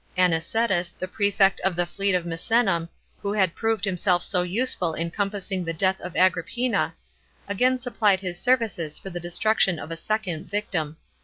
Auicetus, 0.17 0.89
the 0.97 1.07
prefect 1.07 1.59
of 1.61 1.75
the 1.75 1.85
fleet 1.85 2.15
at 2.15 2.25
Misenum, 2.25 2.89
who 3.21 3.33
had 3.33 3.53
proved 3.53 3.85
himself 3.85 4.23
so 4.23 4.41
useful 4.41 4.95
in 4.95 5.11
compassing 5.11 5.63
the 5.63 5.73
death 5.77 6.01
of 6.01 6.15
Agrippina, 6.15 6.95
again 7.47 7.77
supplied 7.77 8.19
his 8.21 8.39
services 8.39 8.97
f»r 8.97 9.11
the 9.11 9.19
destruction 9.19 9.77
of 9.77 9.91
a 9.91 9.95
second 9.95 10.49
victim. 10.49 10.97